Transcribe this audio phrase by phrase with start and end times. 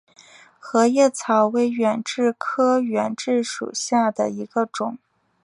[0.57, 4.97] 合叶草为远志科远志属下的一个种。